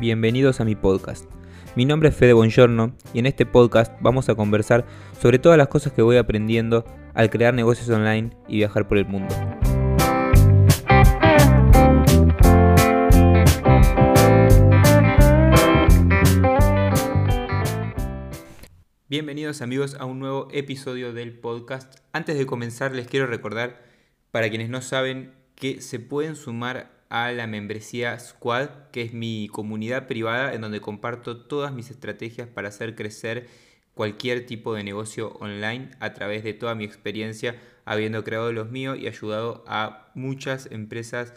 [0.00, 1.26] Bienvenidos a mi podcast.
[1.76, 4.86] Mi nombre es Fede Bongiorno y en este podcast vamos a conversar
[5.20, 6.84] sobre todas las cosas que voy aprendiendo
[7.14, 9.34] al crear negocios online y viajar por el mundo.
[19.08, 21.98] Bienvenidos amigos a un nuevo episodio del podcast.
[22.12, 23.82] Antes de comenzar les quiero recordar,
[24.30, 29.48] para quienes no saben, que se pueden sumar a la membresía Squad, que es mi
[29.48, 33.48] comunidad privada en donde comparto todas mis estrategias para hacer crecer
[33.94, 38.98] cualquier tipo de negocio online a través de toda mi experiencia, habiendo creado los míos
[39.00, 41.34] y ayudado a muchas empresas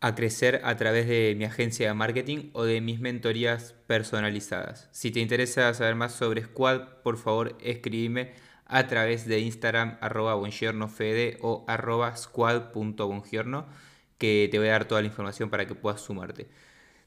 [0.00, 4.88] a crecer a través de mi agencia de marketing o de mis mentorías personalizadas.
[4.90, 8.32] Si te interesa saber más sobre Squad, por favor escríbeme
[8.66, 13.66] a través de Instagram arroba o arroba squad.bongiorno
[14.22, 16.46] que te voy a dar toda la información para que puedas sumarte.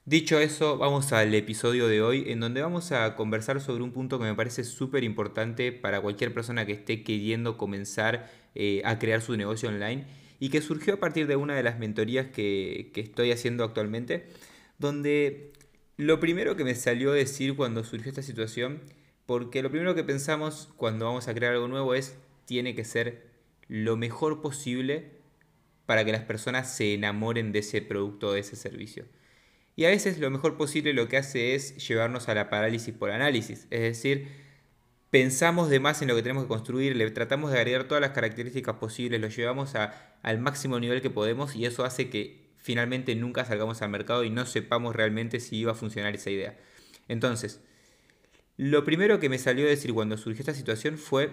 [0.04, 4.20] Dicho eso, vamos al episodio de hoy en donde vamos a conversar sobre un punto
[4.20, 9.22] que me parece súper importante para cualquier persona que esté queriendo comenzar eh, a crear
[9.22, 10.06] su negocio online
[10.42, 14.28] y que surgió a partir de una de las mentorías que, estoy haciendo actualmente,
[14.78, 15.54] donde
[15.96, 18.82] lo primero que me salió decir cuando surgió esta situación,
[19.26, 23.24] porque lo primero que pensamos cuando vamos a crear algo nuevo es, tiene que ser
[23.70, 25.24] lo mejor posible
[25.86, 29.06] para que las personas se enamoren de ese producto o de ese servicio.
[29.76, 33.12] Y a veces lo mejor posible lo que hace es llevarnos a la parálisis por
[33.12, 34.30] análisis, es decir,
[35.10, 38.12] pensamos de más en lo que tenemos que construir, le tratamos de agregar todas las
[38.12, 43.46] características posibles, lo llevamos al máximo nivel que podemos y eso hace que finalmente nunca
[43.46, 46.58] salgamos al mercado y no sepamos realmente si iba a funcionar esa idea.
[47.08, 47.62] Entonces,
[48.58, 51.32] lo primero que me salió a decir cuando surgió esta situación fue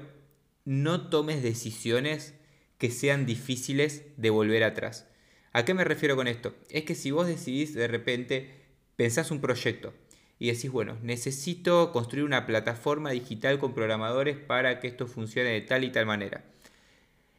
[0.65, 2.35] no tomes decisiones
[2.83, 5.07] que sean difíciles de volver atrás.
[5.53, 6.53] ¿A qué me refiero con esto?
[6.69, 8.51] Es que si vos decidís de repente,
[8.97, 9.95] pensás un proyecto,
[10.41, 15.61] y decís, bueno, necesito construir una plataforma digital con programadores para que esto funcione de
[15.61, 16.43] tal y tal manera.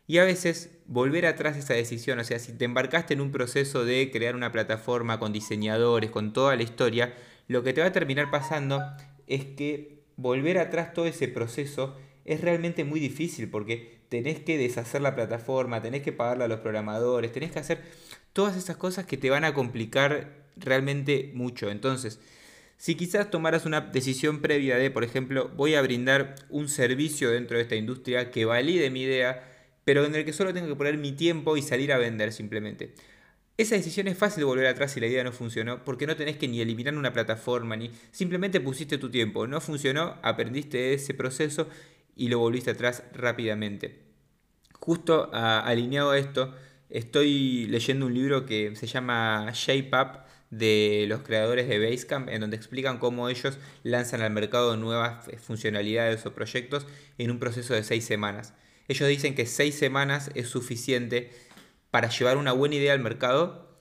[0.08, 3.84] Y a veces volver atrás esa decisión, o sea, si te embarcaste en un proceso
[3.84, 7.16] de crear una plataforma con diseñadores, con toda la historia,
[7.50, 8.82] lo que te va a terminar pasando
[9.28, 15.02] es que volver atrás todo ese proceso es realmente muy difícil porque tenés que deshacer
[15.02, 17.82] la plataforma, tenés que pagarle a los programadores, tenés que hacer
[18.32, 21.72] todas esas cosas que te van a complicar realmente mucho.
[21.72, 22.20] Entonces,
[22.78, 27.58] si quizás tomaras una decisión previa de, por ejemplo, voy a brindar un servicio dentro
[27.58, 29.50] de esta industria que valide mi idea,
[29.84, 32.94] pero en el que solo tengo que poner mi tiempo y salir a vender simplemente.
[33.58, 36.38] Esa decisión es fácil de volver atrás si la idea no funcionó, porque no tenés
[36.38, 39.48] que ni eliminar una plataforma, ni simplemente pusiste tu tiempo.
[39.48, 41.68] No funcionó, aprendiste ese proceso
[42.16, 44.04] y lo volviste atrás rápidamente.
[44.74, 46.54] Justo alineado a esto,
[46.90, 50.20] estoy leyendo un libro que se llama Shape Up
[50.52, 56.26] de los creadores de Basecamp, en donde explican cómo ellos lanzan al mercado nuevas funcionalidades
[56.28, 56.86] o proyectos
[57.18, 58.54] en un proceso de seis semanas.
[58.88, 61.32] Ellos dicen que seis semanas es suficiente
[61.90, 63.73] para llevar una buena idea al mercado,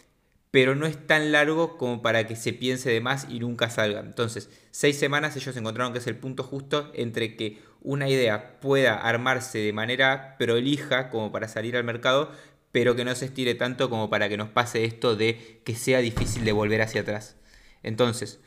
[0.52, 4.00] pero no es tan largo como para que se piense de más y nunca salga.
[4.00, 8.96] Entonces, seis semanas ellos encontraron que es el punto justo entre que una idea pueda
[8.96, 12.30] armarse de manera prolija como para salir al mercado,
[12.70, 16.00] pero que no se estire tanto como para que nos pase esto de que sea
[16.00, 17.36] difícil de volver hacia atrás.
[17.82, 18.38] Entonces,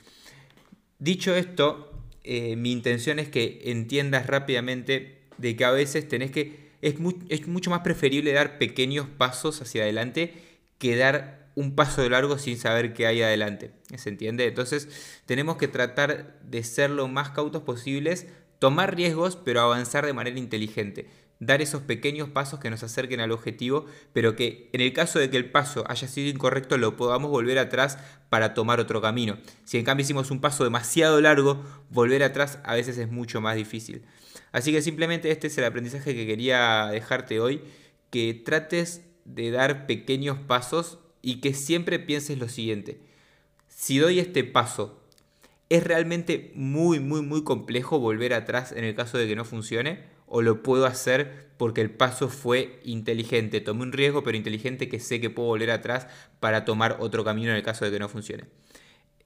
[0.99, 1.91] dicho esto,
[2.23, 6.69] eh, mi intención es que entiendas rápidamente de que a veces tenés que...
[6.83, 6.95] Es,
[7.29, 10.35] es mucho más preferible dar pequeños pasos hacia adelante
[10.77, 13.71] que dar un paso largo sin saber qué hay adelante.
[13.95, 14.45] ¿Se entiende?
[14.45, 14.89] Entonces
[15.25, 18.27] tenemos que tratar de ser lo más cautos posibles,
[18.59, 21.07] tomar riesgos, pero avanzar de manera inteligente
[21.39, 25.29] dar esos pequeños pasos que nos acerquen al objetivo, pero que en el caso de
[25.29, 27.97] que el paso haya sido incorrecto lo podamos volver atrás
[28.29, 29.37] para tomar otro camino.
[29.63, 33.55] Si en cambio hicimos un paso demasiado largo, volver atrás a veces es mucho más
[33.55, 34.03] difícil.
[34.51, 37.61] Así que simplemente este es el aprendizaje que quería dejarte hoy,
[38.09, 43.01] que trates de dar pequeños pasos y que siempre pienses lo siguiente.
[43.67, 45.01] Si doy este paso,
[45.69, 50.15] ¿es realmente muy, muy, muy complejo volver atrás en el caso de que no funcione?
[50.27, 53.61] o lo puedo hacer porque el paso fue inteligente.
[53.61, 56.07] Tomé un riesgo, pero inteligente que sé que puedo volver atrás
[56.39, 58.45] para tomar otro camino en el caso de que no funcione.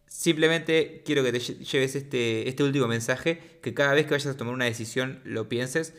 [0.07, 4.37] Simplemente quiero que te lleves este, este último mensaje, que cada vez que vayas a
[4.37, 5.93] tomar una decisión lo pienses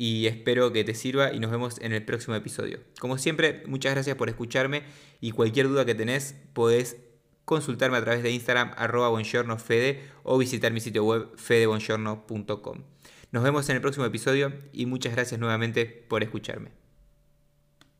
[0.00, 2.80] y espero que te sirva y nos vemos en el próximo episodio.
[3.00, 4.82] Como siempre, muchas gracias por escucharme
[5.20, 6.96] y cualquier duda que tenés podés
[7.44, 9.10] consultarme a través de Instagram arroba
[9.58, 12.78] fede o visitar mi sitio web fedebongiorno.com.
[13.30, 16.79] Nos vemos en el próximo episodio y muchas gracias nuevamente por escucharme.